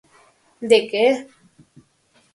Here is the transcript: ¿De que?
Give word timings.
¿De 0.69 0.79
que? 0.89 1.03